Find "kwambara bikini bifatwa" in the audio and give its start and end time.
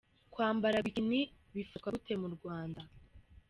0.33-1.89